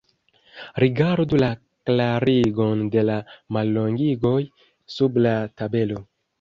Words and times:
Rigardu 0.83 1.39
la 1.43 1.49
klarigon 1.89 2.83
de 2.97 3.05
la 3.11 3.19
mallongigoj 3.59 4.35
sub 4.99 5.25
la 5.29 5.39
tabelo. 5.61 6.05